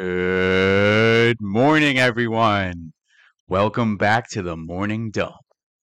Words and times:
Good 0.00 1.40
morning, 1.40 1.98
everyone. 1.98 2.92
Welcome 3.48 3.96
back 3.96 4.30
to 4.30 4.42
the 4.42 4.56
Morning 4.56 5.10
Dump, 5.10 5.34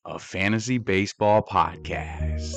a 0.06 0.20
fantasy 0.20 0.78
baseball 0.78 1.44
podcast. 1.44 2.54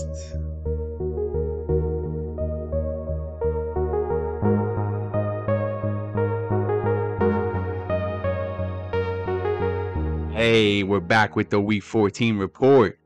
Hey, 10.32 10.84
we're 10.84 11.00
back 11.00 11.34
with 11.34 11.50
the 11.50 11.60
Week 11.60 11.82
14 11.82 12.38
report. 12.38 13.00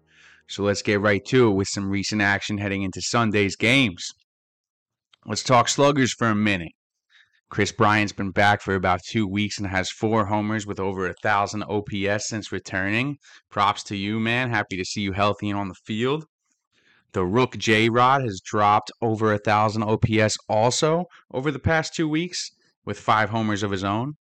So 0.47 0.63
let's 0.63 0.83
get 0.83 1.01
right 1.01 1.25
to 1.25 1.49
it 1.49 1.53
with 1.53 1.69
some 1.69 1.89
recent 1.89 2.21
action 2.21 2.59
heading 2.59 2.83
into 2.83 3.01
Sunday's 3.01 3.57
games. 3.57 4.11
Let's 5.25 5.43
talk 5.43 5.71
sluggers 5.71 6.13
for 6.13 6.27
a 6.27 6.35
minute. 6.35 6.73
Kris 7.53 7.71
Bryant's 7.71 8.15
been 8.15 8.31
back 8.31 8.63
for 8.63 8.75
about 8.75 9.03
two 9.03 9.27
weeks 9.27 9.59
and 9.59 9.67
has 9.67 9.91
four 9.91 10.25
homers 10.25 10.67
with 10.67 10.81
over 10.81 11.07
a 11.07 11.15
thousand 11.23 11.63
OPS 11.65 12.27
since 12.27 12.51
returning. 12.51 13.19
Props 13.51 13.83
to 13.83 13.95
you, 13.95 14.19
man. 14.19 14.49
Happy 14.49 14.79
to 14.79 14.87
see 14.87 15.03
you 15.03 15.13
healthy 15.13 15.51
and 15.51 15.59
on 15.59 15.69
the 15.69 15.75
field. 15.75 16.25
The 17.13 17.27
Rook 17.27 17.59
J 17.59 17.91
Rod 17.91 18.23
has 18.23 18.41
dropped 18.43 18.91
over 19.03 19.35
a 19.35 19.39
thousand 19.39 19.83
OPS 19.83 20.39
also 20.49 21.05
over 21.31 21.51
the 21.51 21.59
past 21.59 21.95
two 21.95 22.09
weeks 22.09 22.53
with 22.87 22.99
five 22.99 23.29
homers 23.29 23.63
of 23.63 23.71
his 23.71 23.85
own. 23.85 24.15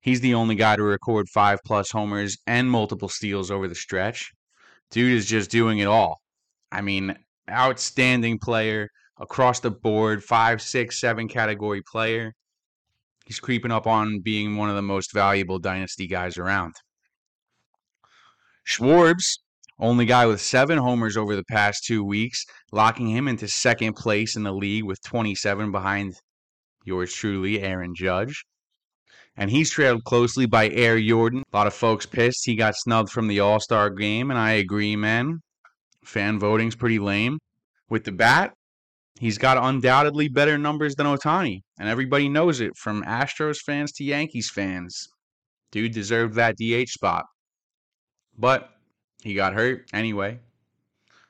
He's 0.00 0.20
the 0.20 0.34
only 0.34 0.56
guy 0.56 0.74
to 0.74 0.82
record 0.82 1.28
five 1.28 1.60
plus 1.64 1.92
homers 1.92 2.36
and 2.48 2.68
multiple 2.68 3.08
steals 3.08 3.52
over 3.52 3.68
the 3.68 3.76
stretch. 3.76 4.32
Dude 4.90 5.16
is 5.16 5.26
just 5.26 5.52
doing 5.52 5.78
it 5.78 5.86
all. 5.86 6.20
I 6.72 6.80
mean, 6.80 7.14
outstanding 7.48 8.40
player 8.40 8.88
across 9.20 9.60
the 9.60 9.70
board, 9.70 10.24
five, 10.24 10.60
six, 10.60 11.00
seven 11.00 11.28
category 11.28 11.82
player 11.88 12.34
he's 13.32 13.40
creeping 13.40 13.72
up 13.72 13.86
on 13.86 14.20
being 14.20 14.56
one 14.56 14.68
of 14.68 14.76
the 14.76 14.82
most 14.82 15.10
valuable 15.14 15.58
dynasty 15.58 16.06
guys 16.06 16.36
around. 16.36 16.74
Schwartz, 18.62 19.38
only 19.78 20.04
guy 20.04 20.26
with 20.26 20.38
seven 20.38 20.76
homers 20.76 21.16
over 21.16 21.34
the 21.34 21.44
past 21.44 21.82
two 21.84 22.04
weeks, 22.04 22.44
locking 22.72 23.08
him 23.08 23.28
into 23.28 23.48
second 23.48 23.94
place 23.94 24.36
in 24.36 24.42
the 24.42 24.52
league 24.52 24.84
with 24.84 25.00
27 25.02 25.72
behind 25.72 26.12
yours 26.84 27.14
truly, 27.14 27.62
Aaron 27.62 27.94
Judge. 27.94 28.44
And 29.34 29.50
he's 29.50 29.70
trailed 29.70 30.04
closely 30.04 30.44
by 30.44 30.68
Air 30.68 31.00
Jordan. 31.00 31.42
A 31.50 31.56
lot 31.56 31.66
of 31.66 31.72
folks 31.72 32.04
pissed 32.04 32.44
he 32.44 32.54
got 32.54 32.76
snubbed 32.76 33.08
from 33.08 33.28
the 33.28 33.40
All 33.40 33.60
Star 33.60 33.88
game, 33.88 34.30
and 34.30 34.38
I 34.38 34.52
agree, 34.52 34.94
man. 34.94 35.38
Fan 36.04 36.38
voting's 36.38 36.76
pretty 36.76 36.98
lame. 36.98 37.38
With 37.88 38.04
the 38.04 38.12
bat, 38.12 38.52
He's 39.18 39.38
got 39.38 39.58
undoubtedly 39.58 40.28
better 40.28 40.58
numbers 40.58 40.96
than 40.96 41.06
Ohtani, 41.06 41.60
and 41.78 41.88
everybody 41.88 42.28
knows 42.28 42.60
it 42.60 42.76
from 42.76 43.04
Astros 43.04 43.58
fans 43.58 43.92
to 43.92 44.04
Yankees 44.04 44.50
fans. 44.50 45.08
Dude 45.70 45.92
deserved 45.92 46.34
that 46.34 46.56
DH 46.56 46.88
spot. 46.88 47.24
But 48.36 48.70
he 49.22 49.34
got 49.34 49.54
hurt 49.54 49.88
anyway. 49.92 50.40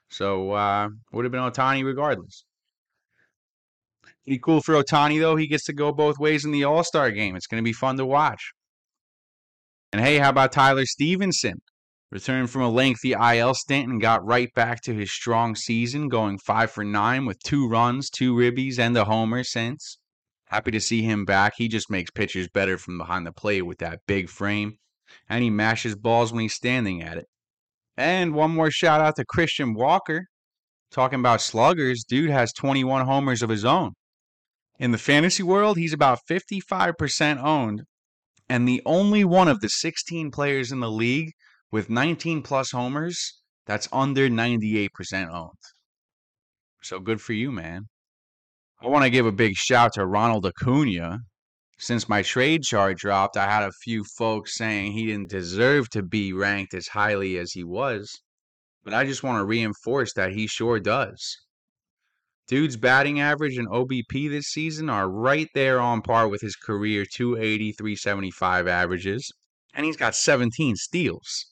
So 0.08 0.52
uh 0.52 0.88
would 1.12 1.24
have 1.24 1.32
been 1.32 1.40
Ohtani 1.40 1.84
regardless. 1.84 2.44
Pretty 4.24 4.38
cool 4.38 4.60
for 4.60 4.74
Ohtani 4.74 5.20
though. 5.20 5.36
He 5.36 5.46
gets 5.46 5.64
to 5.64 5.72
go 5.72 5.92
both 5.92 6.18
ways 6.18 6.44
in 6.44 6.52
the 6.52 6.64
All-Star 6.64 7.10
game. 7.10 7.34
It's 7.34 7.46
going 7.46 7.62
to 7.62 7.64
be 7.64 7.72
fun 7.72 7.96
to 7.96 8.06
watch. 8.06 8.52
And 9.92 10.00
hey, 10.00 10.18
how 10.18 10.30
about 10.30 10.52
Tyler 10.52 10.86
Stephenson? 10.86 11.60
Returned 12.12 12.50
from 12.50 12.60
a 12.60 12.68
lengthy 12.68 13.12
IL 13.12 13.54
stint 13.54 13.88
and 13.88 13.98
got 13.98 14.22
right 14.22 14.52
back 14.52 14.82
to 14.82 14.92
his 14.92 15.10
strong 15.10 15.56
season, 15.56 16.10
going 16.10 16.36
5 16.36 16.70
for 16.70 16.84
9 16.84 17.24
with 17.24 17.42
two 17.42 17.66
runs, 17.66 18.10
two 18.10 18.34
ribbies, 18.34 18.78
and 18.78 18.94
a 18.98 19.06
homer 19.06 19.42
since. 19.42 19.96
Happy 20.48 20.70
to 20.72 20.78
see 20.78 21.00
him 21.00 21.24
back. 21.24 21.54
He 21.56 21.68
just 21.68 21.90
makes 21.90 22.10
pitchers 22.10 22.48
better 22.48 22.76
from 22.76 22.98
behind 22.98 23.26
the 23.26 23.32
plate 23.32 23.62
with 23.62 23.78
that 23.78 24.00
big 24.06 24.28
frame, 24.28 24.76
and 25.26 25.42
he 25.42 25.48
mashes 25.48 25.96
balls 25.96 26.34
when 26.34 26.42
he's 26.42 26.52
standing 26.52 27.02
at 27.02 27.16
it. 27.16 27.28
And 27.96 28.34
one 28.34 28.50
more 28.50 28.70
shout 28.70 29.00
out 29.00 29.16
to 29.16 29.24
Christian 29.24 29.72
Walker. 29.72 30.26
Talking 30.90 31.20
about 31.20 31.40
sluggers, 31.40 32.04
dude 32.04 32.28
has 32.28 32.52
21 32.52 33.06
homers 33.06 33.40
of 33.40 33.48
his 33.48 33.64
own. 33.64 33.92
In 34.78 34.90
the 34.90 34.98
fantasy 34.98 35.42
world, 35.42 35.78
he's 35.78 35.94
about 35.94 36.18
55% 36.28 37.42
owned, 37.42 37.84
and 38.50 38.68
the 38.68 38.82
only 38.84 39.24
one 39.24 39.48
of 39.48 39.60
the 39.60 39.70
16 39.70 40.30
players 40.30 40.70
in 40.70 40.80
the 40.80 40.90
league 40.90 41.32
with 41.72 41.88
19 41.88 42.42
plus 42.42 42.70
homers, 42.70 43.40
that's 43.64 43.88
under 43.90 44.28
98% 44.28 44.90
owned. 45.32 45.50
So 46.82 47.00
good 47.00 47.20
for 47.20 47.32
you, 47.32 47.50
man. 47.50 47.88
I 48.82 48.88
want 48.88 49.04
to 49.04 49.10
give 49.10 49.24
a 49.24 49.32
big 49.32 49.54
shout 49.54 49.94
to 49.94 50.04
Ronald 50.04 50.44
Acuna. 50.44 51.20
Since 51.78 52.10
my 52.10 52.20
trade 52.20 52.62
chart 52.62 52.98
dropped, 52.98 53.38
I 53.38 53.50
had 53.50 53.62
a 53.62 53.72
few 53.82 54.04
folks 54.04 54.54
saying 54.54 54.92
he 54.92 55.06
didn't 55.06 55.30
deserve 55.30 55.88
to 55.90 56.02
be 56.02 56.34
ranked 56.34 56.74
as 56.74 56.88
highly 56.88 57.38
as 57.38 57.52
he 57.52 57.64
was. 57.64 58.20
But 58.84 58.92
I 58.92 59.04
just 59.04 59.22
want 59.22 59.38
to 59.38 59.44
reinforce 59.44 60.12
that 60.12 60.32
he 60.32 60.46
sure 60.46 60.78
does. 60.78 61.38
Dude's 62.48 62.76
batting 62.76 63.18
average 63.18 63.56
and 63.56 63.68
OBP 63.68 64.28
this 64.28 64.48
season 64.48 64.90
are 64.90 65.08
right 65.08 65.48
there 65.54 65.80
on 65.80 66.02
par 66.02 66.28
with 66.28 66.42
his 66.42 66.54
career 66.54 67.06
280, 67.10 67.72
375 67.72 68.68
averages. 68.68 69.32
And 69.72 69.86
he's 69.86 69.96
got 69.96 70.14
17 70.14 70.76
steals 70.76 71.51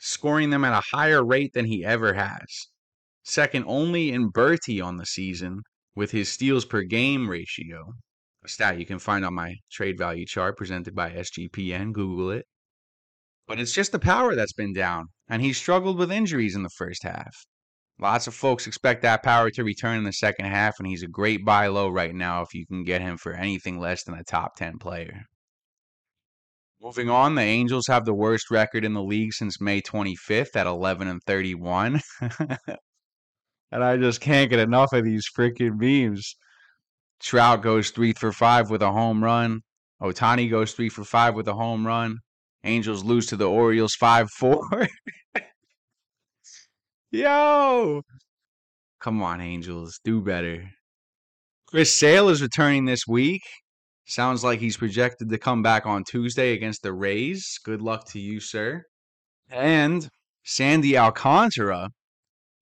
scoring 0.00 0.50
them 0.50 0.64
at 0.64 0.72
a 0.72 0.96
higher 0.96 1.24
rate 1.24 1.52
than 1.52 1.66
he 1.66 1.84
ever 1.84 2.14
has. 2.14 2.66
Second 3.22 3.64
only 3.68 4.10
in 4.10 4.32
Berti 4.32 4.82
on 4.82 4.96
the 4.96 5.06
season 5.06 5.60
with 5.94 6.10
his 6.10 6.32
steals 6.32 6.64
per 6.64 6.82
game 6.82 7.28
ratio, 7.28 7.92
a 8.42 8.48
stat 8.48 8.78
you 8.78 8.86
can 8.86 8.98
find 8.98 9.24
on 9.24 9.34
my 9.34 9.56
trade 9.70 9.98
value 9.98 10.24
chart 10.24 10.56
presented 10.56 10.94
by 10.94 11.10
SGPN. 11.10 11.92
Google 11.92 12.30
it. 12.30 12.46
But 13.46 13.60
it's 13.60 13.72
just 13.72 13.92
the 13.92 13.98
power 13.98 14.34
that's 14.34 14.54
been 14.54 14.72
down, 14.72 15.08
and 15.28 15.42
he 15.42 15.52
struggled 15.52 15.98
with 15.98 16.10
injuries 16.10 16.56
in 16.56 16.62
the 16.62 16.70
first 16.70 17.02
half. 17.02 17.36
Lots 17.98 18.26
of 18.26 18.34
folks 18.34 18.66
expect 18.66 19.02
that 19.02 19.22
power 19.22 19.50
to 19.50 19.64
return 19.64 19.98
in 19.98 20.04
the 20.04 20.12
second 20.12 20.46
half, 20.46 20.78
and 20.78 20.88
he's 20.88 21.02
a 21.02 21.08
great 21.08 21.44
buy 21.44 21.66
low 21.66 21.90
right 21.90 22.14
now 22.14 22.40
if 22.40 22.54
you 22.54 22.66
can 22.66 22.82
get 22.84 23.02
him 23.02 23.18
for 23.18 23.34
anything 23.34 23.78
less 23.78 24.04
than 24.04 24.14
a 24.14 24.24
top 24.24 24.56
10 24.56 24.78
player. 24.78 25.24
Moving 26.82 27.10
on, 27.10 27.34
the 27.34 27.42
Angels 27.42 27.86
have 27.88 28.06
the 28.06 28.14
worst 28.14 28.50
record 28.50 28.86
in 28.86 28.94
the 28.94 29.02
league 29.02 29.34
since 29.34 29.60
May 29.60 29.82
25th 29.82 30.56
at 30.56 30.66
11 30.66 31.08
and 31.08 31.22
31. 31.24 32.00
and 33.70 33.84
I 33.84 33.98
just 33.98 34.22
can't 34.22 34.48
get 34.48 34.60
enough 34.60 34.94
of 34.94 35.04
these 35.04 35.26
freaking 35.36 35.78
memes. 35.78 36.36
Trout 37.20 37.60
goes 37.60 37.90
3 37.90 38.14
for 38.14 38.32
5 38.32 38.70
with 38.70 38.80
a 38.80 38.92
home 38.92 39.22
run. 39.22 39.60
Ohtani 40.00 40.48
goes 40.48 40.72
3 40.72 40.88
for 40.88 41.04
5 41.04 41.34
with 41.34 41.48
a 41.48 41.54
home 41.54 41.86
run. 41.86 42.16
Angels 42.64 43.04
lose 43.04 43.26
to 43.26 43.36
the 43.36 43.48
Orioles 43.48 43.94
5 43.94 44.30
4. 44.38 44.88
Yo! 47.10 48.02
Come 49.00 49.22
on, 49.22 49.42
Angels. 49.42 50.00
Do 50.02 50.22
better. 50.22 50.70
Chris 51.66 51.94
Sale 51.94 52.30
is 52.30 52.40
returning 52.40 52.86
this 52.86 53.06
week. 53.06 53.42
Sounds 54.06 54.42
like 54.42 54.60
he's 54.60 54.76
projected 54.76 55.28
to 55.28 55.38
come 55.38 55.62
back 55.62 55.86
on 55.86 56.04
Tuesday 56.04 56.52
against 56.52 56.82
the 56.82 56.92
Rays. 56.92 57.58
Good 57.64 57.80
luck 57.80 58.06
to 58.10 58.18
you, 58.18 58.40
sir. 58.40 58.84
And 59.48 60.08
Sandy 60.44 60.96
Alcantara, 60.96 61.90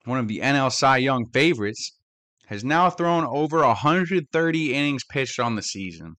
one 0.04 0.18
of 0.18 0.28
the 0.28 0.40
NL 0.40 0.72
Cy 0.72 0.98
Young 0.98 1.26
favorites, 1.32 1.92
has 2.46 2.64
now 2.64 2.90
thrown 2.90 3.24
over 3.24 3.58
130 3.60 4.74
innings 4.74 5.04
pitched 5.04 5.38
on 5.38 5.54
the 5.54 5.62
season. 5.62 6.16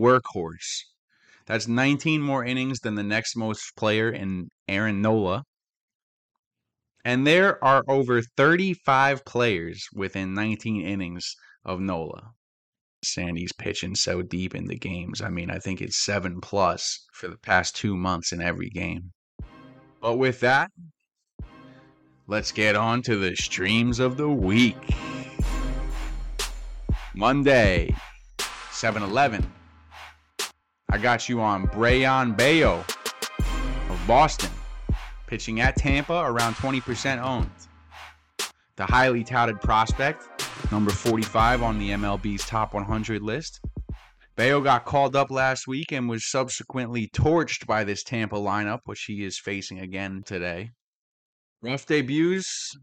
Workhorse. 0.00 0.84
That's 1.46 1.68
19 1.68 2.20
more 2.20 2.44
innings 2.44 2.80
than 2.80 2.94
the 2.94 3.02
next 3.02 3.36
most 3.36 3.74
player 3.76 4.10
in 4.10 4.48
Aaron 4.68 5.00
Nola. 5.00 5.44
And 7.04 7.26
there 7.26 7.62
are 7.64 7.84
over 7.88 8.20
35 8.22 9.24
players 9.24 9.86
within 9.94 10.34
19 10.34 10.86
innings 10.86 11.34
of 11.64 11.80
Nola. 11.80 12.32
Sandy's 13.02 13.52
pitching 13.52 13.94
so 13.94 14.22
deep 14.22 14.54
in 14.54 14.66
the 14.66 14.76
games. 14.76 15.20
I 15.20 15.28
mean, 15.28 15.50
I 15.50 15.58
think 15.58 15.80
it's 15.80 16.04
seven 16.04 16.40
plus 16.40 17.06
for 17.12 17.28
the 17.28 17.38
past 17.38 17.76
two 17.76 17.96
months 17.96 18.32
in 18.32 18.40
every 18.40 18.70
game. 18.70 19.12
But 20.00 20.16
with 20.16 20.40
that, 20.40 20.70
let's 22.26 22.52
get 22.52 22.76
on 22.76 23.02
to 23.02 23.16
the 23.16 23.34
streams 23.36 24.00
of 24.00 24.16
the 24.16 24.28
week. 24.28 24.76
Monday, 27.14 27.94
7 28.70 29.02
Eleven. 29.02 29.44
I 30.90 30.98
got 30.98 31.28
you 31.28 31.40
on 31.40 31.66
Brayan 31.66 32.36
Bello 32.36 32.84
of 33.90 34.04
Boston, 34.06 34.50
pitching 35.26 35.60
at 35.60 35.76
Tampa 35.76 36.22
around 36.24 36.54
20% 36.54 37.20
owned. 37.20 37.50
The 38.78 38.86
highly 38.86 39.24
touted 39.24 39.60
prospect 39.60 40.28
number 40.70 40.92
45 40.92 41.64
on 41.64 41.80
the 41.80 41.90
MLB's 41.90 42.46
top 42.46 42.74
100 42.74 43.20
list. 43.20 43.58
Bello 44.36 44.60
got 44.60 44.84
called 44.84 45.16
up 45.16 45.32
last 45.32 45.66
week 45.66 45.90
and 45.90 46.08
was 46.08 46.30
subsequently 46.30 47.08
torched 47.08 47.66
by 47.66 47.82
this 47.82 48.04
Tampa 48.04 48.36
lineup, 48.36 48.78
which 48.84 49.02
he 49.08 49.24
is 49.24 49.36
facing 49.36 49.80
again 49.80 50.22
today. 50.24 50.70
Rough 51.60 51.86
debuts, 51.86 52.78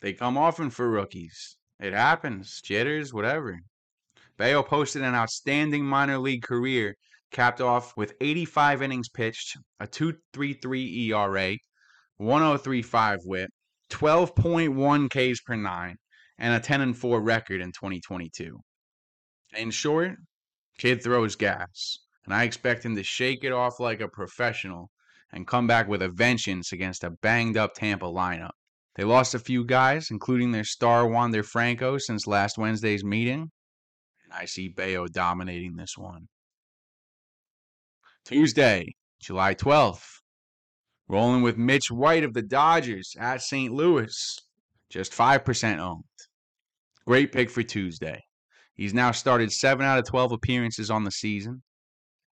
they 0.00 0.14
come 0.14 0.36
often 0.36 0.68
for 0.68 0.90
rookies. 0.90 1.58
It 1.78 1.92
happens, 1.92 2.60
jitters, 2.60 3.14
whatever. 3.14 3.60
Bello 4.36 4.64
posted 4.64 5.02
an 5.02 5.14
outstanding 5.14 5.84
minor 5.84 6.18
league 6.18 6.42
career, 6.42 6.96
capped 7.30 7.60
off 7.60 7.96
with 7.96 8.14
85 8.20 8.82
innings 8.82 9.08
pitched, 9.08 9.58
a 9.78 9.86
2.33 9.86 11.10
ERA, 11.12 11.56
103.5 12.20 13.18
WHIP, 13.24 13.50
12.1 13.94 15.08
Ks 15.08 15.40
per 15.40 15.54
nine, 15.54 15.96
and 16.36 16.52
a 16.52 16.58
10 16.58 16.80
and 16.80 16.98
4 16.98 17.20
record 17.20 17.60
in 17.60 17.70
2022. 17.70 18.58
In 19.56 19.70
short, 19.70 20.16
kid 20.78 21.00
throws 21.00 21.36
gas, 21.36 21.98
and 22.24 22.34
I 22.34 22.42
expect 22.42 22.84
him 22.84 22.96
to 22.96 23.04
shake 23.04 23.44
it 23.44 23.52
off 23.52 23.78
like 23.78 24.00
a 24.00 24.08
professional 24.08 24.90
and 25.32 25.46
come 25.46 25.68
back 25.68 25.86
with 25.86 26.02
a 26.02 26.08
vengeance 26.08 26.72
against 26.72 27.04
a 27.04 27.10
banged 27.10 27.56
up 27.56 27.74
Tampa 27.74 28.06
lineup. 28.06 28.50
They 28.96 29.04
lost 29.04 29.34
a 29.34 29.38
few 29.38 29.64
guys, 29.64 30.08
including 30.10 30.50
their 30.50 30.64
star 30.64 31.06
Wander 31.06 31.44
Franco 31.44 31.96
since 31.98 32.26
last 32.26 32.58
Wednesday's 32.58 33.04
meeting, 33.04 33.50
and 34.24 34.32
I 34.32 34.46
see 34.46 34.68
Bello 34.68 35.06
dominating 35.06 35.76
this 35.76 35.96
one. 35.96 36.26
Tuesday, 38.24 38.96
July 39.20 39.54
12th. 39.54 40.20
Rolling 41.08 41.42
with 41.42 41.58
Mitch 41.58 41.90
White 41.90 42.24
of 42.24 42.32
the 42.32 42.42
Dodgers 42.42 43.14
at 43.18 43.42
St. 43.42 43.72
Louis. 43.72 44.38
Just 44.88 45.12
5% 45.12 45.78
owned. 45.78 46.04
Great 47.06 47.30
pick 47.30 47.50
for 47.50 47.62
Tuesday. 47.62 48.22
He's 48.74 48.94
now 48.94 49.12
started 49.12 49.52
7 49.52 49.84
out 49.84 49.98
of 49.98 50.06
12 50.06 50.32
appearances 50.32 50.90
on 50.90 51.04
the 51.04 51.10
season, 51.10 51.62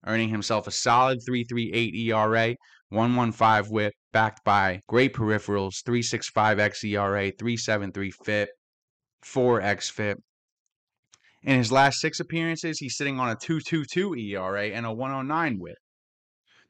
earning 0.07 0.31
himself 0.31 0.67
a 0.67 0.71
solid 0.71 1.19
3.38 1.29 1.95
ERA, 1.95 2.57
1.15 2.93 3.71
whip, 3.71 3.93
backed 4.13 4.43
by 4.45 4.81
great 4.89 5.13
peripherals, 5.13 5.83
3.65 5.87 6.57
xERA, 6.57 7.33
3.73 7.37 8.13
FIP, 8.25 8.49
4 9.23 9.61
xFIP. 9.61 10.17
In 11.43 11.59
his 11.59 11.71
last 11.71 12.01
six 12.01 12.21
appearances, 12.21 12.79
he's 12.79 12.97
sitting 12.97 13.21
on 13.21 13.29
a 13.29 13.37
2.22 13.37 14.19
ERA 14.19 14.69
and 14.69 14.87
a 14.87 14.93
109 14.93 15.59
whip 15.59 15.77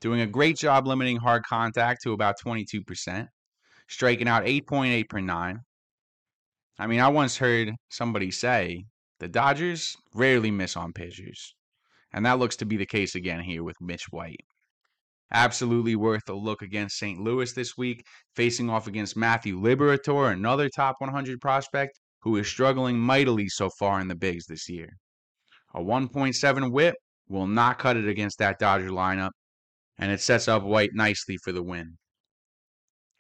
doing 0.03 0.21
a 0.21 0.27
great 0.27 0.57
job 0.57 0.87
limiting 0.87 1.17
hard 1.17 1.45
contact 1.45 2.03
to 2.03 2.13
about 2.13 2.35
22%, 2.45 3.29
striking 3.89 4.29
out 4.29 4.45
8.8 4.45 5.09
per 5.09 5.21
nine. 5.21 5.61
I 6.79 6.89
mean, 6.89 7.01
I 7.01 7.09
once 7.09 7.39
heard 7.39 7.71
somebody 7.89 8.33
say 8.33 8.85
the 9.21 9.29
Dodgers 9.29 9.97
rarely 10.15 10.51
miss 10.51 10.77
on 10.77 10.93
pitchers, 10.93 11.55
and 12.13 12.27
that 12.27 12.41
looks 12.41 12.57
to 12.57 12.67
be 12.67 12.77
the 12.77 12.85
case 12.85 13.15
again 13.15 13.41
here 13.41 13.63
with 13.63 13.77
Mitch 13.81 14.07
White. 14.11 14.41
Absolutely 15.33 15.95
worth 15.95 16.29
a 16.29 16.35
look 16.35 16.61
against 16.61 16.99
St. 16.99 17.21
Louis 17.21 17.53
this 17.53 17.79
week, 17.79 18.05
facing 18.35 18.69
off 18.69 18.89
against 18.89 19.17
Matthew 19.17 19.59
Liberatore, 19.59 20.33
another 20.33 20.69
top 20.69 20.97
100 20.99 21.41
prospect 21.41 22.01
who 22.23 22.37
is 22.37 22.49
struggling 22.49 22.99
mightily 22.99 23.49
so 23.49 23.71
far 23.79 24.01
in 24.01 24.09
the 24.09 24.15
bigs 24.17 24.47
this 24.47 24.69
year. 24.69 24.91
A 25.75 25.81
1.7 25.81 26.73
whip 26.73 26.97
will 27.29 27.47
not 27.47 27.79
cut 27.79 27.97
it 27.97 28.09
against 28.09 28.39
that 28.39 28.59
Dodger 28.59 28.91
lineup, 28.91 29.31
and 29.99 30.11
it 30.11 30.21
sets 30.21 30.49
up 30.49 30.63
White 30.63 30.95
nicely 30.95 31.37
for 31.37 31.53
the 31.53 31.63
win. 31.63 31.99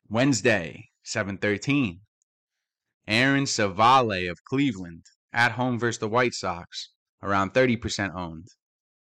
Wednesday, 0.08 0.90
7:13. 1.04 2.00
Aaron 3.06 3.46
Civale 3.46 4.28
of 4.30 4.44
Cleveland 4.44 5.06
at 5.32 5.52
home 5.52 5.78
versus 5.78 5.98
the 5.98 6.08
White 6.08 6.34
Sox, 6.34 6.90
around 7.22 7.52
30% 7.52 8.14
owned. 8.14 8.46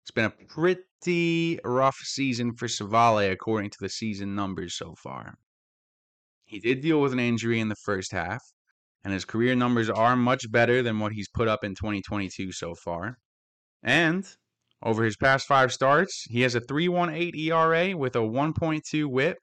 It's 0.02 0.10
been 0.10 0.24
a 0.24 0.30
pretty 0.30 1.58
rough 1.64 1.96
season 1.96 2.54
for 2.54 2.66
Civale 2.66 3.30
according 3.30 3.70
to 3.70 3.78
the 3.80 3.88
season 3.88 4.34
numbers 4.34 4.76
so 4.76 4.94
far. 5.02 5.38
He 6.44 6.60
did 6.60 6.80
deal 6.80 7.00
with 7.00 7.12
an 7.12 7.20
injury 7.20 7.60
in 7.60 7.68
the 7.68 7.76
first 7.76 8.12
half, 8.12 8.42
and 9.04 9.12
his 9.12 9.24
career 9.24 9.54
numbers 9.54 9.90
are 9.90 10.16
much 10.16 10.50
better 10.50 10.82
than 10.82 10.98
what 10.98 11.12
he's 11.12 11.28
put 11.28 11.46
up 11.46 11.62
in 11.62 11.74
2022 11.74 12.52
so 12.52 12.74
far. 12.74 13.18
And 13.82 14.26
over 14.82 15.04
his 15.04 15.16
past 15.16 15.46
five 15.46 15.72
starts, 15.72 16.24
he 16.30 16.42
has 16.42 16.54
a 16.54 16.60
3.18 16.60 17.34
ERA 17.36 17.96
with 17.96 18.14
a 18.14 18.20
1.2 18.20 19.06
whip 19.06 19.38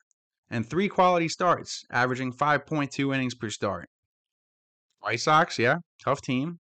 and 0.49 0.67
three 0.67 0.87
quality 0.87 1.27
starts, 1.27 1.83
averaging 1.91 2.31
5.2 2.31 3.13
innings 3.13 3.35
per 3.35 3.49
start. 3.49 3.87
White 4.99 5.19
Sox, 5.19 5.59
yeah, 5.59 5.77
tough 6.03 6.21
team, 6.21 6.59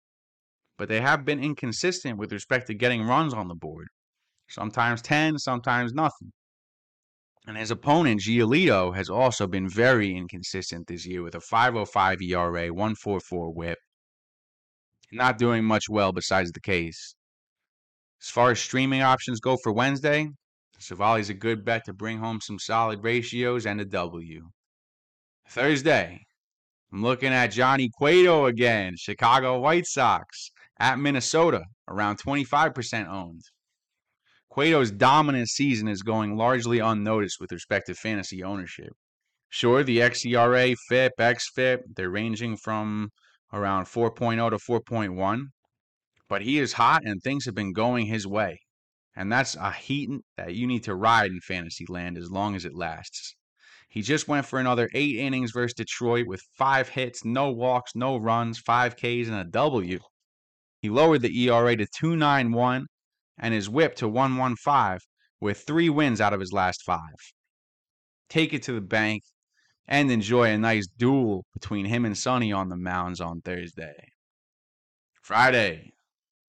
but 0.78 0.88
they 0.88 1.00
have 1.00 1.24
been 1.24 1.42
inconsistent 1.42 2.18
with 2.18 2.32
respect 2.32 2.66
to 2.66 2.74
getting 2.74 3.02
runs 3.02 3.32
on 3.32 3.48
the 3.48 3.54
board. 3.54 3.88
Sometimes 4.48 5.02
10, 5.02 5.38
sometimes 5.38 5.92
nothing. 5.92 6.32
And 7.46 7.56
his 7.56 7.70
opponent, 7.70 8.22
Giolito, 8.22 8.94
has 8.96 9.08
also 9.08 9.46
been 9.46 9.68
very 9.68 10.16
inconsistent 10.16 10.88
this 10.88 11.06
year 11.06 11.22
with 11.22 11.34
a 11.34 11.38
5.05 11.38 12.20
ERA, 12.22 12.70
1.44 12.70 13.54
whip. 13.54 13.78
Not 15.12 15.38
doing 15.38 15.64
much 15.64 15.88
well 15.88 16.12
besides 16.12 16.50
the 16.50 16.60
case. 16.60 17.14
As 18.20 18.28
far 18.30 18.50
as 18.50 18.60
streaming 18.60 19.02
options 19.02 19.40
go 19.40 19.56
for 19.62 19.72
Wednesday, 19.72 20.28
Civale's 20.78 21.30
a 21.30 21.34
good 21.34 21.64
bet 21.64 21.84
to 21.84 21.92
bring 21.92 22.18
home 22.18 22.40
some 22.40 22.58
solid 22.58 23.02
ratios 23.02 23.66
and 23.66 23.80
a 23.80 23.84
W. 23.84 24.50
Thursday, 25.48 26.26
I'm 26.92 27.02
looking 27.02 27.32
at 27.32 27.48
Johnny 27.48 27.90
Cueto 27.98 28.46
again, 28.46 28.94
Chicago 28.96 29.60
White 29.60 29.86
Sox 29.86 30.50
at 30.78 30.98
Minnesota, 30.98 31.64
around 31.88 32.18
25% 32.18 33.08
owned. 33.08 33.42
Cueto's 34.50 34.90
dominant 34.90 35.48
season 35.48 35.88
is 35.88 36.02
going 36.02 36.36
largely 36.36 36.78
unnoticed 36.78 37.38
with 37.40 37.52
respect 37.52 37.86
to 37.86 37.94
fantasy 37.94 38.42
ownership. 38.42 38.92
Sure, 39.50 39.82
the 39.82 39.98
xERA, 39.98 40.74
FIP, 40.88 41.12
xFIP, 41.18 41.80
they're 41.94 42.10
ranging 42.10 42.56
from 42.56 43.10
around 43.52 43.84
4.0 43.86 44.50
to 44.50 44.56
4.1, 44.56 45.44
but 46.28 46.42
he 46.42 46.58
is 46.58 46.74
hot 46.74 47.02
and 47.04 47.22
things 47.22 47.44
have 47.44 47.54
been 47.54 47.72
going 47.72 48.06
his 48.06 48.26
way. 48.26 48.60
And 49.16 49.32
that's 49.32 49.56
a 49.56 49.72
heat 49.72 50.10
that 50.36 50.48
uh, 50.48 50.50
you 50.50 50.66
need 50.66 50.84
to 50.84 50.94
ride 50.94 51.30
in 51.30 51.40
fantasy 51.40 51.86
land 51.88 52.18
as 52.18 52.30
long 52.30 52.54
as 52.54 52.64
it 52.64 52.74
lasts. 52.74 53.34
He 53.88 54.02
just 54.02 54.28
went 54.28 54.44
for 54.44 54.58
another 54.58 54.90
eight 54.92 55.16
innings 55.16 55.52
versus 55.52 55.74
Detroit 55.74 56.26
with 56.26 56.42
five 56.58 56.90
hits, 56.90 57.24
no 57.24 57.50
walks, 57.50 57.92
no 57.94 58.16
runs, 58.16 58.58
five 58.58 58.96
Ks, 58.96 59.28
and 59.28 59.34
a 59.34 59.44
W. 59.44 60.00
He 60.80 60.90
lowered 60.90 61.22
the 61.22 61.44
ERA 61.44 61.76
to 61.76 61.86
2.91 61.86 62.84
and 63.38 63.54
his 63.54 63.70
whip 63.70 63.94
to 63.96 64.06
1.15 64.06 64.98
with 65.40 65.60
three 65.66 65.88
wins 65.88 66.20
out 66.20 66.34
of 66.34 66.40
his 66.40 66.52
last 66.52 66.82
five. 66.82 67.16
Take 68.28 68.52
it 68.52 68.62
to 68.64 68.72
the 68.72 68.80
bank 68.80 69.22
and 69.88 70.10
enjoy 70.10 70.50
a 70.50 70.58
nice 70.58 70.86
duel 70.86 71.46
between 71.54 71.86
him 71.86 72.04
and 72.04 72.18
Sonny 72.18 72.52
on 72.52 72.68
the 72.68 72.76
mounds 72.76 73.20
on 73.20 73.40
Thursday. 73.40 74.08
Friday, 75.22 75.92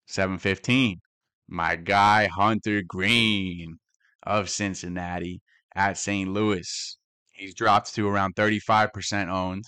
715. 0.09 1.01
My 1.49 1.77
guy 1.77 2.29
Hunter 2.29 2.81
Greene 2.81 3.79
of 4.23 4.49
Cincinnati 4.49 5.41
at 5.75 5.99
St. 5.99 6.31
Louis. 6.31 6.97
He's 7.33 7.55
dropped 7.55 7.95
to 7.95 8.09
around 8.09 8.35
35% 8.35 9.29
owned, 9.29 9.65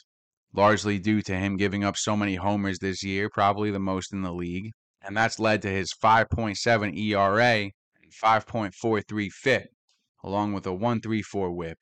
largely 0.55 0.99
due 0.99 1.23
to 1.23 1.37
him 1.37 1.57
giving 1.57 1.85
up 1.85 1.97
so 1.97 2.17
many 2.17 2.37
homers 2.37 2.79
this 2.79 3.03
year, 3.03 3.29
probably 3.29 3.71
the 3.71 3.79
most 3.79 4.13
in 4.13 4.23
the 4.23 4.33
league. 4.33 4.73
And 5.03 5.17
that's 5.17 5.39
led 5.39 5.61
to 5.63 5.69
his 5.69 5.93
5.7 6.03 6.97
ERA 6.97 7.63
and 7.63 8.13
5.43 8.23 9.29
FIP, 9.31 9.67
along 10.25 10.53
with 10.53 10.67
a 10.67 10.73
134 10.73 11.51
whip. 11.51 11.79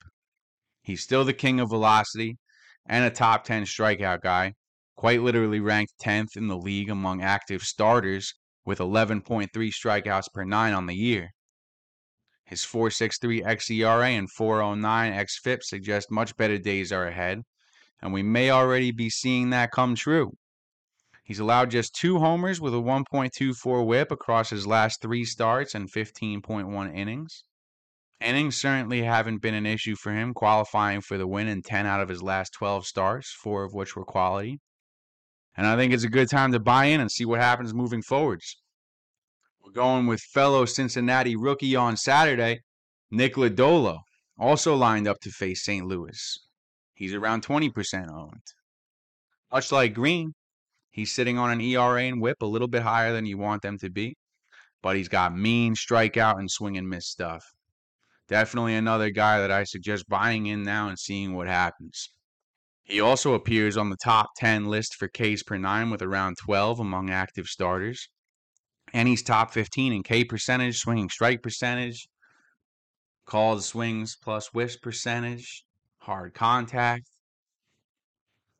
He's 0.81 1.03
still 1.03 1.23
the 1.23 1.33
king 1.33 1.59
of 1.59 1.69
velocity 1.69 2.37
and 2.85 3.05
a 3.05 3.11
top 3.11 3.43
10 3.43 3.63
strikeout 3.63 4.21
guy, 4.21 4.53
quite 4.95 5.21
literally 5.21 5.59
ranked 5.59 5.93
10th 6.01 6.35
in 6.35 6.47
the 6.47 6.57
league 6.57 6.89
among 6.89 7.21
active 7.21 7.61
starters 7.61 8.33
with 8.67 8.79
11.3 8.79 9.49
strikeouts 9.49 10.27
per 10.33 10.43
nine 10.43 10.73
on 10.73 10.87
the 10.87 10.93
year. 10.93 11.29
His 12.43 12.63
4.63 12.63 13.41
xERA 13.45 14.09
and 14.09 14.27
4.09 14.29 15.25
xFIP 15.25 15.63
suggest 15.63 16.11
much 16.11 16.35
better 16.35 16.57
days 16.57 16.91
are 16.91 17.07
ahead, 17.07 17.43
and 18.01 18.11
we 18.11 18.23
may 18.23 18.51
already 18.51 18.91
be 18.91 19.09
seeing 19.09 19.51
that 19.51 19.71
come 19.71 19.95
true. 19.95 20.33
He's 21.23 21.39
allowed 21.39 21.71
just 21.71 21.95
two 21.95 22.19
homers 22.19 22.59
with 22.59 22.73
a 22.73 22.77
1.24 22.77 23.85
whip 23.85 24.11
across 24.11 24.49
his 24.49 24.67
last 24.67 25.01
three 25.01 25.23
starts 25.23 25.73
and 25.73 25.89
15.1 25.89 26.93
innings. 26.93 27.45
Innings 28.19 28.57
certainly 28.57 29.03
haven't 29.03 29.41
been 29.41 29.53
an 29.53 29.65
issue 29.65 29.95
for 29.95 30.11
him, 30.11 30.33
qualifying 30.33 30.99
for 31.01 31.17
the 31.17 31.27
win 31.27 31.47
in 31.47 31.61
10 31.61 31.85
out 31.85 32.01
of 32.01 32.09
his 32.09 32.21
last 32.21 32.51
12 32.53 32.85
starts, 32.85 33.31
four 33.31 33.63
of 33.63 33.73
which 33.73 33.95
were 33.95 34.05
quality. 34.05 34.59
And 35.57 35.65
I 35.65 35.75
think 35.75 35.91
it's 35.91 36.03
a 36.03 36.09
good 36.09 36.29
time 36.29 36.51
to 36.51 36.59
buy 36.59 36.85
in 36.85 37.01
and 37.01 37.11
see 37.11 37.25
what 37.25 37.41
happens 37.41 37.73
moving 37.73 38.03
forwards. 38.03 38.61
We're 39.63 39.71
going 39.71 40.05
with 40.05 40.21
fellow 40.21 40.65
Cincinnati 40.65 41.35
rookie 41.35 41.75
on 41.75 41.97
Saturday, 41.97 42.61
Nick 43.09 43.35
Lodolo, 43.35 43.99
also 44.39 44.75
lined 44.75 45.07
up 45.07 45.19
to 45.21 45.31
face 45.31 45.65
St. 45.65 45.85
Louis. 45.85 46.37
He's 46.93 47.13
around 47.13 47.43
20% 47.43 48.09
owned. 48.11 48.43
Much 49.51 49.71
like 49.71 49.93
Greene, 49.93 50.33
he's 50.91 51.13
sitting 51.13 51.37
on 51.37 51.49
an 51.49 51.61
ERA 51.61 52.03
and 52.03 52.21
whip 52.21 52.41
a 52.41 52.45
little 52.45 52.67
bit 52.67 52.83
higher 52.83 53.11
than 53.11 53.25
you 53.25 53.37
want 53.37 53.63
them 53.63 53.77
to 53.79 53.89
be, 53.89 54.15
but 54.83 54.95
he's 54.95 55.09
got 55.09 55.35
mean 55.35 55.73
strikeout 55.73 56.37
and 56.37 56.51
swing 56.51 56.77
and 56.77 56.87
miss 56.87 57.07
stuff. 57.07 57.43
Definitely 58.27 58.75
another 58.75 59.09
guy 59.09 59.39
that 59.39 59.51
I 59.51 59.63
suggest 59.63 60.07
buying 60.07 60.45
in 60.45 60.63
now 60.63 60.89
and 60.89 60.99
seeing 60.99 61.33
what 61.33 61.47
happens. 61.47 62.09
He 62.87 63.01
also 63.01 63.33
appears 63.33 63.75
on 63.75 63.89
the 63.89 63.97
top 63.97 64.29
10 64.37 64.65
list 64.65 64.95
for 64.95 65.09
Ks 65.09 65.43
per 65.43 65.57
nine 65.57 65.89
with 65.89 66.01
around 66.01 66.37
12 66.37 66.79
among 66.79 67.09
active 67.09 67.47
starters. 67.47 68.07
And 68.93 69.09
he's 69.09 69.21
top 69.21 69.51
15 69.51 69.91
in 69.91 70.03
K 70.03 70.23
percentage, 70.23 70.77
swinging 70.77 71.09
strike 71.09 71.43
percentage, 71.43 72.07
called 73.25 73.61
swings 73.61 74.15
plus 74.15 74.47
whiffs 74.47 74.77
percentage, 74.77 75.65
hard 75.97 76.33
contact. 76.33 77.09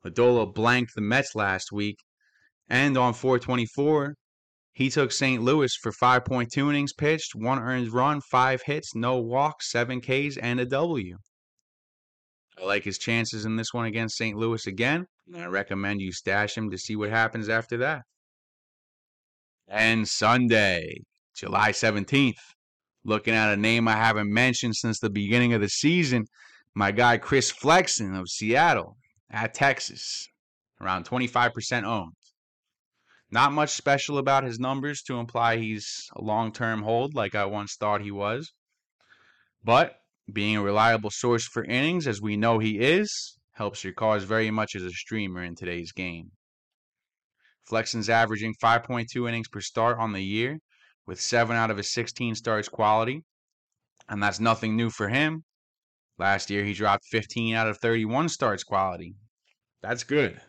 Lodolo 0.04 0.52
blanked 0.52 0.94
the 0.94 1.00
Mets 1.00 1.34
last 1.34 1.72
week, 1.72 1.96
and 2.68 2.98
on 2.98 3.14
424, 3.14 4.14
he 4.72 4.90
took 4.90 5.10
St. 5.10 5.42
Louis 5.42 5.74
for 5.74 5.90
5.2 5.90 6.68
innings 6.68 6.92
pitched, 6.92 7.34
one 7.34 7.58
earned 7.58 7.94
run, 7.94 8.20
five 8.20 8.60
hits, 8.66 8.94
no 8.94 9.16
walks, 9.18 9.72
seven 9.72 10.02
Ks, 10.02 10.36
and 10.36 10.60
a 10.60 10.66
W. 10.66 11.16
I 12.60 12.64
like 12.64 12.84
his 12.84 12.98
chances 12.98 13.44
in 13.44 13.56
this 13.56 13.72
one 13.72 13.86
against 13.86 14.16
St. 14.16 14.36
Louis 14.36 14.66
again, 14.66 15.06
and 15.32 15.42
I 15.42 15.46
recommend 15.46 16.00
you 16.00 16.12
stash 16.12 16.56
him 16.56 16.70
to 16.70 16.78
see 16.78 16.96
what 16.96 17.10
happens 17.10 17.48
after 17.48 17.76
that. 17.78 18.02
And 19.68 20.08
Sunday, 20.08 21.02
July 21.36 21.70
17th, 21.70 22.38
looking 23.04 23.34
at 23.34 23.52
a 23.52 23.56
name 23.56 23.86
I 23.86 23.96
haven't 23.96 24.32
mentioned 24.32 24.76
since 24.76 24.98
the 24.98 25.10
beginning 25.10 25.52
of 25.52 25.60
the 25.60 25.68
season, 25.68 26.24
my 26.74 26.90
guy 26.90 27.18
Chris 27.18 27.50
Flexen 27.50 28.14
of 28.14 28.28
Seattle 28.28 28.96
at 29.30 29.54
Texas, 29.54 30.26
around 30.80 31.06
25% 31.06 31.84
owned. 31.84 32.12
Not 33.30 33.52
much 33.52 33.70
special 33.70 34.16
about 34.16 34.44
his 34.44 34.58
numbers 34.58 35.02
to 35.02 35.18
imply 35.18 35.58
he's 35.58 36.08
a 36.16 36.22
long 36.22 36.50
term 36.50 36.82
hold 36.82 37.14
like 37.14 37.34
I 37.34 37.44
once 37.44 37.76
thought 37.76 38.00
he 38.00 38.10
was. 38.10 38.52
But 39.62 39.97
being 40.32 40.56
a 40.56 40.62
reliable 40.62 41.10
source 41.10 41.46
for 41.46 41.64
innings, 41.64 42.06
as 42.06 42.20
we 42.20 42.36
know 42.36 42.58
he 42.58 42.78
is, 42.78 43.38
helps 43.52 43.82
your 43.82 43.92
cause 43.92 44.24
very 44.24 44.50
much 44.50 44.74
as 44.74 44.82
a 44.82 44.90
streamer 44.90 45.42
in 45.42 45.54
today's 45.54 45.92
game. 45.92 46.30
Flexen's 47.66 48.08
averaging 48.08 48.54
5.2 48.62 49.28
innings 49.28 49.48
per 49.48 49.60
start 49.60 49.98
on 49.98 50.12
the 50.12 50.22
year, 50.22 50.58
with 51.06 51.20
7 51.20 51.56
out 51.56 51.70
of 51.70 51.76
his 51.76 51.92
16 51.92 52.34
starts 52.34 52.68
quality, 52.68 53.24
and 54.08 54.22
that's 54.22 54.40
nothing 54.40 54.76
new 54.76 54.90
for 54.90 55.08
him. 55.08 55.44
Last 56.18 56.50
year, 56.50 56.64
he 56.64 56.72
dropped 56.72 57.04
15 57.10 57.54
out 57.54 57.68
of 57.68 57.78
31 57.78 58.28
starts 58.28 58.64
quality. 58.64 59.14
That's 59.82 60.04
good. 60.04 60.40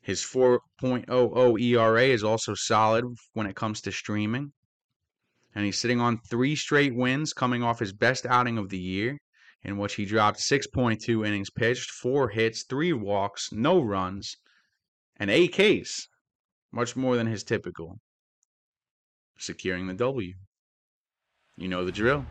His 0.00 0.22
4.00 0.22 1.60
ERA 1.60 2.04
is 2.04 2.22
also 2.22 2.54
solid 2.54 3.04
when 3.32 3.46
it 3.46 3.56
comes 3.56 3.80
to 3.82 3.92
streaming. 3.92 4.52
And 5.54 5.64
he's 5.64 5.78
sitting 5.78 6.00
on 6.00 6.20
three 6.30 6.54
straight 6.54 6.94
wins 6.94 7.32
coming 7.32 7.62
off 7.62 7.80
his 7.80 7.92
best 7.92 8.24
outing 8.24 8.58
of 8.58 8.68
the 8.68 8.78
year, 8.78 9.18
in 9.62 9.78
which 9.78 9.94
he 9.94 10.04
dropped 10.04 10.38
6.2 10.38 11.26
innings 11.26 11.50
pitched, 11.50 11.90
four 11.90 12.28
hits, 12.28 12.64
three 12.64 12.92
walks, 12.92 13.50
no 13.52 13.80
runs, 13.80 14.36
and 15.16 15.30
eight 15.30 15.52
Ks, 15.52 16.08
much 16.72 16.96
more 16.96 17.16
than 17.16 17.26
his 17.26 17.44
typical. 17.44 17.98
Securing 19.38 19.86
the 19.86 19.94
W. 19.94 20.34
You 21.56 21.68
know 21.68 21.84
the 21.84 21.92
drill. 21.92 22.24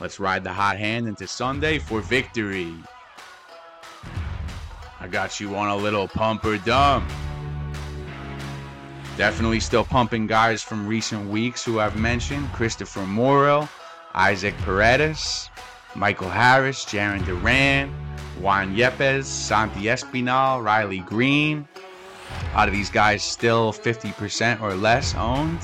Let's 0.00 0.18
ride 0.18 0.44
the 0.44 0.52
hot 0.52 0.78
hand 0.78 1.06
into 1.06 1.26
Sunday 1.26 1.78
for 1.78 2.00
victory. 2.00 2.74
I 4.98 5.08
got 5.08 5.40
you 5.40 5.54
on 5.56 5.68
a 5.68 5.76
little 5.76 6.08
pump 6.08 6.44
or 6.44 6.56
dump. 6.58 7.10
Definitely 9.16 9.60
still 9.60 9.84
pumping 9.84 10.26
guys 10.26 10.62
from 10.62 10.86
recent 10.86 11.28
weeks 11.28 11.64
who 11.64 11.80
I've 11.80 11.98
mentioned 11.98 12.50
Christopher 12.52 13.06
Morel, 13.06 13.68
Isaac 14.14 14.56
Paredes, 14.58 15.49
Michael 15.94 16.30
Harris, 16.30 16.84
Jarren 16.84 17.24
Duran, 17.24 17.92
Juan 18.40 18.74
Yepez, 18.74 19.24
Santi 19.24 19.84
Espinal, 19.84 20.62
Riley 20.62 21.00
Greene. 21.00 21.66
A 22.52 22.56
lot 22.56 22.68
of 22.68 22.74
these 22.74 22.90
guys 22.90 23.22
still 23.22 23.72
50% 23.72 24.60
or 24.60 24.74
less 24.74 25.14
owned, 25.14 25.58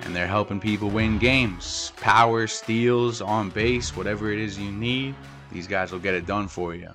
and 0.00 0.14
they're 0.14 0.26
helping 0.26 0.60
people 0.60 0.88
win 0.90 1.18
games. 1.18 1.92
Power, 1.96 2.46
steals, 2.46 3.20
on 3.20 3.50
base, 3.50 3.96
whatever 3.96 4.32
it 4.32 4.38
is 4.38 4.58
you 4.58 4.70
need, 4.70 5.14
these 5.52 5.66
guys 5.66 5.90
will 5.92 5.98
get 5.98 6.14
it 6.14 6.26
done 6.26 6.48
for 6.48 6.74
you. 6.74 6.90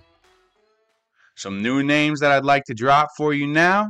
Some 1.36 1.62
new 1.62 1.84
names 1.84 2.20
that 2.22 2.32
I'd 2.32 2.46
like 2.46 2.64
to 2.66 2.74
drop 2.74 3.10
for 3.18 3.34
you 3.34 3.48
now. 3.48 3.90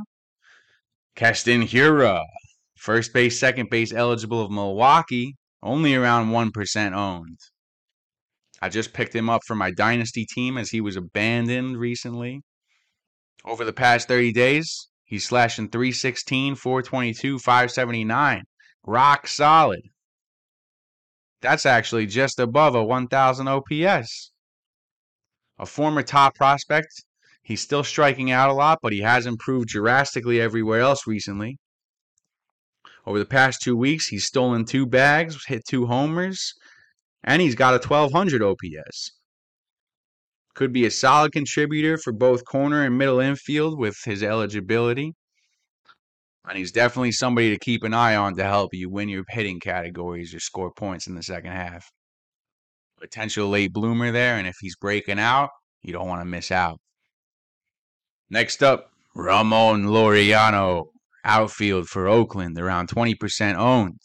Keston 1.14 1.62
Hiura, 1.62 2.24
first 2.76 3.12
base, 3.12 3.38
second 3.38 3.70
base 3.70 3.92
eligible 3.92 4.40
of 4.42 4.50
Milwaukee, 4.50 5.36
only 5.62 5.94
around 5.94 6.30
1% 6.30 6.92
owned. 6.92 7.38
I 8.62 8.70
just 8.70 8.94
picked 8.94 9.14
him 9.14 9.28
up 9.28 9.42
for 9.46 9.54
my 9.54 9.70
dynasty 9.70 10.24
team 10.24 10.56
as 10.56 10.70
he 10.70 10.80
was 10.80 10.96
abandoned 10.96 11.76
recently. 11.76 12.40
Over 13.44 13.64
the 13.64 13.74
past 13.74 14.08
30 14.08 14.32
days, 14.32 14.88
he's 15.04 15.26
slashing 15.26 15.68
316, 15.68 16.54
422, 16.54 17.38
579. 17.38 18.44
Rock 18.86 19.26
solid. 19.26 19.82
That's 21.42 21.66
actually 21.66 22.06
just 22.06 22.40
above 22.40 22.74
a 22.74 22.82
1000 22.82 23.48
OPS. 23.48 24.32
A 25.58 25.66
former 25.66 26.02
top 26.02 26.34
prospect 26.36 27.02
He's 27.44 27.60
still 27.60 27.82
striking 27.82 28.30
out 28.30 28.50
a 28.50 28.52
lot, 28.52 28.78
but 28.82 28.92
he 28.92 29.00
has 29.00 29.26
improved 29.26 29.68
drastically 29.68 30.40
everywhere 30.40 30.80
else 30.80 31.08
recently. 31.08 31.58
Over 33.04 33.18
the 33.18 33.26
past 33.26 33.60
two 33.60 33.76
weeks, 33.76 34.06
he's 34.06 34.26
stolen 34.26 34.64
two 34.64 34.86
bags, 34.86 35.44
hit 35.46 35.64
two 35.68 35.86
homers, 35.86 36.54
and 37.24 37.40
he's 37.42 37.54
got 37.54 37.74
a 37.74 37.86
1200 37.88 38.42
OPS. 38.42 39.12
Could 40.54 40.72
be 40.72 40.84
a 40.84 40.90
solid 40.90 41.32
contributor 41.32 41.96
for 41.96 42.12
both 42.12 42.44
corner 42.44 42.84
and 42.84 42.98
middle 42.98 43.20
infield 43.20 43.78
with 43.78 43.96
his 44.04 44.22
eligibility. 44.22 45.14
And 46.48 46.58
he's 46.58 46.72
definitely 46.72 47.12
somebody 47.12 47.50
to 47.50 47.58
keep 47.58 47.84
an 47.84 47.94
eye 47.94 48.16
on 48.16 48.36
to 48.36 48.44
help 48.44 48.74
you 48.74 48.90
win 48.90 49.08
your 49.08 49.24
hitting 49.28 49.60
categories 49.60 50.34
or 50.34 50.40
score 50.40 50.72
points 50.72 51.06
in 51.06 51.14
the 51.14 51.22
second 51.22 51.52
half. 51.52 51.86
Potential 53.00 53.48
late 53.48 53.72
bloomer 53.72 54.12
there, 54.12 54.36
and 54.36 54.46
if 54.46 54.56
he's 54.60 54.76
breaking 54.76 55.18
out, 55.18 55.50
you 55.82 55.92
don't 55.92 56.08
want 56.08 56.20
to 56.20 56.26
miss 56.26 56.50
out. 56.50 56.78
Next 58.28 58.62
up, 58.62 58.90
Ramon 59.14 59.84
Laureano, 59.84 60.86
outfield 61.24 61.88
for 61.88 62.08
Oakland, 62.08 62.58
around 62.58 62.88
20% 62.88 63.54
owned. 63.56 63.98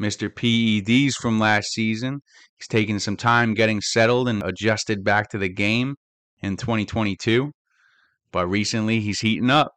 Mr. 0.00 0.28
PEDs 0.28 1.14
from 1.14 1.38
last 1.38 1.72
season. 1.72 2.20
He's 2.58 2.68
taken 2.68 2.98
some 3.00 3.16
time 3.16 3.54
getting 3.54 3.80
settled 3.80 4.28
and 4.28 4.42
adjusted 4.42 5.04
back 5.04 5.30
to 5.30 5.38
the 5.38 5.48
game 5.48 5.96
in 6.42 6.56
2022. 6.56 7.52
But 8.32 8.46
recently, 8.46 9.00
he's 9.00 9.20
heating 9.20 9.50
up. 9.50 9.72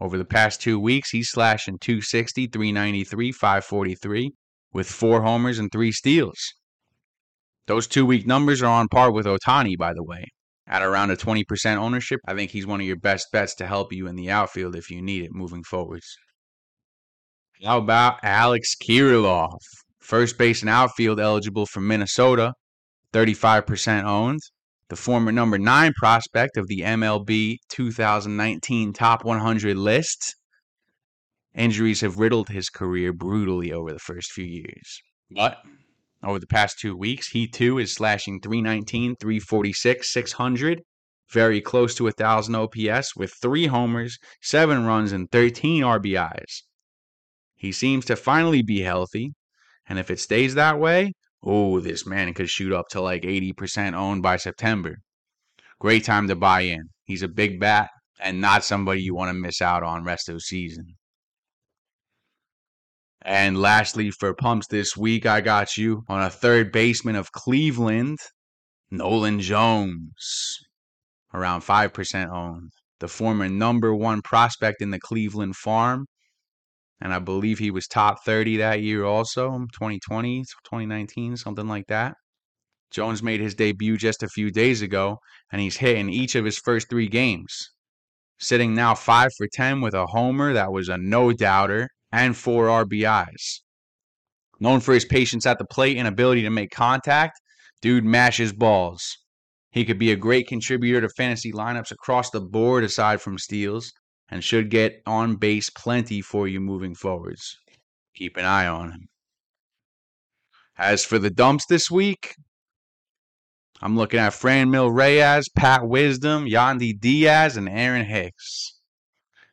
Over 0.00 0.18
the 0.18 0.24
past 0.24 0.60
two 0.60 0.80
weeks, 0.80 1.10
he's 1.10 1.30
slashing 1.30 1.78
260, 1.78 2.48
393, 2.48 3.32
543 3.32 4.32
with 4.72 4.88
four 4.88 5.22
homers 5.22 5.58
and 5.58 5.70
three 5.70 5.92
steals. 5.92 6.38
Those 7.66 7.86
two 7.86 8.04
week 8.04 8.26
numbers 8.26 8.62
are 8.62 8.80
on 8.80 8.88
par 8.88 9.12
with 9.12 9.26
Ohtani, 9.26 9.76
by 9.78 9.94
the 9.94 10.02
way 10.02 10.24
at 10.66 10.82
around 10.82 11.10
a 11.10 11.16
20% 11.16 11.76
ownership, 11.76 12.20
I 12.26 12.34
think 12.34 12.50
he's 12.50 12.66
one 12.66 12.80
of 12.80 12.86
your 12.86 12.96
best 12.96 13.28
bets 13.32 13.54
to 13.56 13.66
help 13.66 13.92
you 13.92 14.06
in 14.06 14.16
the 14.16 14.30
outfield 14.30 14.74
if 14.74 14.90
you 14.90 15.02
need 15.02 15.24
it 15.24 15.30
moving 15.32 15.62
forwards. 15.62 16.16
How 17.62 17.78
about 17.78 18.18
Alex 18.22 18.74
Kirilloff, 18.74 19.60
First 20.04 20.36
base 20.36 20.60
and 20.60 20.68
outfield 20.68 21.18
eligible 21.18 21.64
from 21.64 21.86
Minnesota, 21.88 22.52
35% 23.14 24.04
owned. 24.04 24.40
The 24.90 24.96
former 24.96 25.32
number 25.32 25.58
nine 25.58 25.94
prospect 25.94 26.58
of 26.58 26.68
the 26.68 26.80
MLB 26.80 27.56
2019 27.70 28.92
Top 28.92 29.24
100 29.24 29.78
list. 29.78 30.36
Injuries 31.54 32.02
have 32.02 32.18
riddled 32.18 32.50
his 32.50 32.68
career 32.68 33.14
brutally 33.14 33.72
over 33.72 33.94
the 33.94 33.98
first 33.98 34.30
few 34.32 34.44
years. 34.44 35.00
But 35.30 35.56
over 36.22 36.38
the 36.38 36.46
past 36.46 36.78
two 36.78 36.94
weeks. 36.94 37.28
He 37.28 37.46
too 37.46 37.78
is 37.78 37.94
slashing 37.94 38.40
319, 38.42 39.16
346, 39.16 40.12
600, 40.12 40.82
very 41.30 41.62
close 41.62 41.94
to 41.94 42.04
1,000 42.04 42.54
OPS 42.54 43.16
with 43.16 43.32
three 43.40 43.66
homers, 43.66 44.18
seven 44.42 44.84
runs, 44.84 45.12
and 45.12 45.30
13 45.30 45.82
RBIs. 45.82 46.62
He 47.64 47.72
seems 47.72 48.04
to 48.04 48.14
finally 48.14 48.60
be 48.60 48.82
healthy, 48.82 49.32
and 49.86 49.98
if 49.98 50.10
it 50.10 50.20
stays 50.20 50.54
that 50.54 50.78
way, 50.78 51.14
oh, 51.42 51.80
this 51.80 52.04
man 52.04 52.34
could 52.34 52.50
shoot 52.50 52.74
up 52.74 52.88
to 52.90 53.00
like 53.00 53.22
80% 53.22 53.94
owned 53.94 54.22
by 54.22 54.36
September. 54.36 54.96
Great 55.80 56.04
time 56.04 56.28
to 56.28 56.36
buy 56.36 56.60
in. 56.60 56.90
He's 57.04 57.22
a 57.22 57.26
big 57.26 57.58
bat 57.58 57.88
and 58.20 58.38
not 58.38 58.64
somebody 58.64 59.00
you 59.00 59.14
want 59.14 59.30
to 59.30 59.40
miss 59.40 59.62
out 59.62 59.82
on 59.82 60.04
rest 60.04 60.28
of 60.28 60.34
the 60.34 60.40
season. 60.40 60.96
And 63.22 63.56
lastly, 63.56 64.10
for 64.10 64.34
pumps 64.34 64.66
this 64.66 64.94
week, 64.94 65.24
I 65.24 65.40
got 65.40 65.78
you 65.78 66.02
on 66.06 66.20
a 66.20 66.28
third 66.28 66.70
baseman 66.70 67.16
of 67.16 67.32
Cleveland, 67.32 68.18
Nolan 68.90 69.40
Jones, 69.40 70.58
around 71.32 71.62
5% 71.62 72.30
owned. 72.30 72.72
The 73.00 73.08
former 73.08 73.48
number 73.48 73.94
one 73.94 74.20
prospect 74.20 74.82
in 74.82 74.90
the 74.90 75.00
Cleveland 75.00 75.56
farm. 75.56 76.04
And 77.00 77.12
I 77.12 77.18
believe 77.18 77.58
he 77.58 77.70
was 77.70 77.86
top 77.86 78.24
30 78.24 78.58
that 78.58 78.80
year 78.80 79.04
also, 79.04 79.50
2020, 79.50 80.44
2019, 80.64 81.36
something 81.36 81.68
like 81.68 81.86
that. 81.88 82.14
Jones 82.90 83.22
made 83.22 83.40
his 83.40 83.54
debut 83.54 83.96
just 83.96 84.22
a 84.22 84.28
few 84.28 84.50
days 84.50 84.80
ago, 84.80 85.18
and 85.50 85.60
he's 85.60 85.78
hit 85.78 85.98
in 85.98 86.08
each 86.08 86.34
of 86.34 86.44
his 86.44 86.58
first 86.58 86.88
three 86.88 87.08
games. 87.08 87.70
Sitting 88.38 88.74
now 88.74 88.94
5 88.94 89.30
for 89.36 89.48
10 89.52 89.80
with 89.80 89.94
a 89.94 90.06
homer 90.06 90.52
that 90.52 90.72
was 90.72 90.88
a 90.88 90.96
no 90.96 91.32
doubter 91.32 91.88
and 92.12 92.36
four 92.36 92.66
RBIs. 92.66 93.60
Known 94.60 94.80
for 94.80 94.94
his 94.94 95.04
patience 95.04 95.46
at 95.46 95.58
the 95.58 95.64
plate 95.64 95.96
and 95.96 96.06
ability 96.06 96.42
to 96.42 96.50
make 96.50 96.70
contact, 96.70 97.40
dude 97.82 98.04
mashes 98.04 98.52
balls. 98.52 99.18
He 99.72 99.84
could 99.84 99.98
be 99.98 100.12
a 100.12 100.16
great 100.16 100.46
contributor 100.46 101.00
to 101.00 101.08
fantasy 101.08 101.52
lineups 101.52 101.90
across 101.90 102.30
the 102.30 102.40
board 102.40 102.84
aside 102.84 103.20
from 103.20 103.38
steals 103.38 103.92
and 104.34 104.42
should 104.42 104.68
get 104.68 105.00
on 105.06 105.36
base 105.36 105.70
plenty 105.70 106.20
for 106.20 106.48
you 106.48 106.58
moving 106.58 106.92
forwards. 106.92 107.56
Keep 108.16 108.36
an 108.36 108.44
eye 108.44 108.66
on 108.66 108.90
him. 108.90 109.08
As 110.76 111.04
for 111.04 111.20
the 111.20 111.30
dumps 111.30 111.66
this 111.66 111.88
week, 111.88 112.34
I'm 113.80 113.96
looking 113.96 114.18
at 114.18 114.34
Fran 114.34 114.72
Franmil 114.72 114.92
Reyes, 114.92 115.48
Pat 115.54 115.86
Wisdom, 115.86 116.46
Yandy 116.46 116.98
Diaz, 116.98 117.56
and 117.56 117.68
Aaron 117.68 118.06
Hicks. 118.06 118.80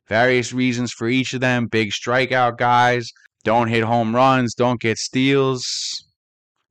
Various 0.08 0.52
reasons 0.52 0.92
for 0.92 1.08
each 1.08 1.36
of 1.36 1.42
them 1.42 1.68
big 1.68 1.92
strikeout 1.92 2.58
guys, 2.58 3.12
don't 3.44 3.68
hit 3.68 3.84
home 3.84 4.16
runs, 4.16 4.56
don't 4.56 4.82
get 4.82 4.98
steals. 4.98 5.64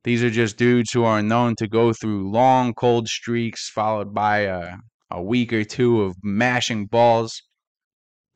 These 0.03 0.25
are 0.25 0.31
just 0.31 0.57
dudes 0.57 0.91
who 0.91 1.05
are 1.05 1.23
known 1.23 1.55
to 1.59 1.69
go 1.69 1.93
through 1.93 2.29
long, 2.29 2.75
cold 2.75 3.07
streaks 3.07 3.71
followed 3.71 4.13
by 4.13 4.39
a, 4.39 4.79
a 5.13 5.23
week 5.23 5.53
or 5.53 5.63
two 5.63 6.03
of 6.03 6.17
mashing 6.25 6.87
balls. 6.87 7.41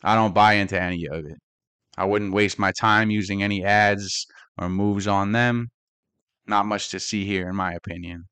I 0.05 0.15
don't 0.15 0.35
buy 0.35 0.55
into 0.55 0.81
any 0.81 1.07
of 1.07 1.25
it. 1.25 1.39
I 1.97 2.05
wouldn't 2.05 2.35
waste 2.35 2.59
my 2.59 2.73
time 2.73 3.11
using 3.11 3.43
any 3.43 3.65
ads 3.65 4.27
or 4.59 4.69
moves 4.69 5.07
on 5.07 5.33
them. 5.33 5.71
Not 6.47 6.67
much 6.67 6.91
to 6.91 7.01
see 7.01 7.25
here, 7.25 7.49
in 7.49 7.57
my 7.57 7.73
opinion. 7.73 8.25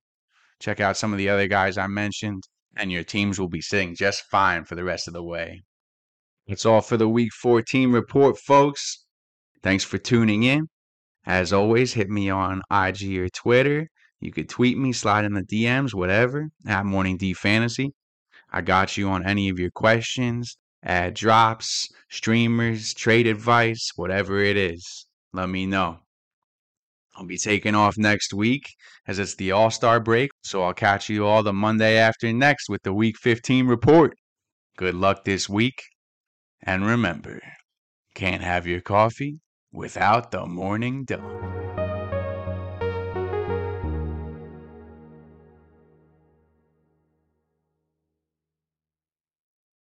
Check 0.61 0.81
out 0.81 0.99
some 0.99 1.13
of 1.13 1.19
the 1.19 1.31
other 1.31 1.49
guys 1.49 1.79
I 1.79 1.87
mentioned, 1.87 2.43
and 2.77 2.93
your 2.93 3.05
teams 3.05 3.41
will 3.41 3.49
be 3.49 3.63
sitting 3.63 3.97
just 3.97 4.25
fine 4.31 4.65
for 4.65 4.75
the 4.75 4.85
rest 4.85 5.09
of 5.09 5.15
the 5.15 5.25
way. 5.25 5.63
That's 6.47 6.67
all 6.67 6.83
for 6.83 6.99
the 6.99 7.09
Week 7.09 7.33
14 7.33 7.91
report, 7.91 8.37
folks. 8.39 9.07
Thanks 9.63 9.83
for 9.83 9.97
tuning 9.97 10.43
in. 10.43 10.69
As 11.25 11.53
always, 11.53 11.95
hit 11.95 12.11
me 12.11 12.29
on 12.29 12.63
IG 12.71 13.17
or 13.17 13.29
Twitter. 13.31 13.89
You 14.21 14.31
could 14.31 14.49
tweet 14.49 14.77
me, 14.77 14.93
slide 14.93 15.25
in 15.25 15.33
the 15.33 15.43
DMs, 15.43 15.95
whatever, 15.95 16.49
at 16.67 16.85
Morning 16.85 17.17
D 17.17 17.33
Fantasy. 17.33 17.93
I 18.51 18.61
got 18.61 18.99
you 18.99 19.09
on 19.09 19.25
any 19.25 19.49
of 19.49 19.59
your 19.59 19.71
questions, 19.71 20.59
ad 20.83 21.15
drops, 21.15 21.89
streamers, 22.11 22.95
trade 22.95 23.27
advice, 23.27 23.91
whatever 23.97 24.43
it 24.43 24.57
is. 24.57 25.07
Let 25.33 25.49
me 25.49 25.67
know. 25.67 25.99
I'll 27.15 27.27
be 27.27 27.39
taking 27.39 27.75
off 27.75 27.99
next 27.99 28.33
week 28.33 28.67
as 29.07 29.19
it's 29.19 29.35
the 29.35 29.53
All 29.53 29.71
Star 29.71 30.01
break, 30.01 30.31
so 30.43 30.63
I'll 30.63 30.75
catch 30.75 31.09
you 31.09 31.27
all 31.27 31.43
the 31.43 31.53
Monday 31.53 31.99
after 31.99 32.33
next 32.33 32.69
with 32.69 32.83
the 32.83 32.95
Week 32.95 33.17
15 33.19 33.67
report. 33.67 34.15
Good 34.77 34.95
luck 34.95 35.25
this 35.25 35.49
week, 35.49 35.83
and 36.63 36.87
remember, 36.87 37.41
can't 38.15 38.43
have 38.43 38.67
your 38.67 38.81
coffee 38.81 39.41
without 39.73 40.31
the 40.31 40.47
morning 40.47 41.05
dawn. 41.05 41.82